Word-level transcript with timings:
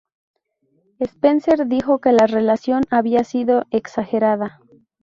Spencer 0.99 1.67
dijo 1.67 1.99
que 1.99 2.11
la 2.11 2.25
relación 2.25 2.83
había 2.89 3.23
sido 3.23 3.67
exagerada. 3.69 4.59